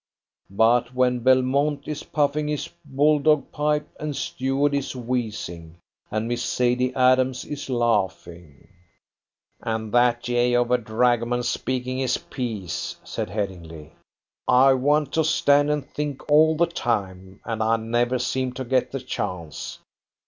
But 0.49 0.95
when 0.95 1.19
Belmont 1.19 1.87
is 1.87 2.01
puffing 2.01 2.47
his 2.47 2.67
bulldog 2.85 3.51
pipe, 3.51 3.87
and 3.99 4.15
Stuart 4.15 4.73
is 4.73 4.95
wheezing, 4.95 5.77
and 6.09 6.27
Miss 6.27 6.41
Sadie 6.41 6.91
Adams 6.95 7.45
is 7.45 7.69
laughing" 7.69 8.67
"And 9.61 9.91
that 9.93 10.23
jay 10.23 10.55
of 10.55 10.71
a 10.71 10.79
dragoman 10.79 11.43
speaking 11.43 11.99
his 11.99 12.17
piece," 12.17 12.95
said 13.03 13.29
Headingly; 13.29 13.93
"I 14.47 14.73
want 14.73 15.13
to 15.13 15.23
stand 15.23 15.69
and 15.69 15.85
think 15.85 16.27
all 16.31 16.57
the 16.57 16.65
time, 16.65 17.39
and 17.45 17.61
I 17.61 17.77
never 17.77 18.17
seem 18.17 18.53
to 18.53 18.65
get 18.65 18.91
the 18.91 19.01
chance. 19.01 19.77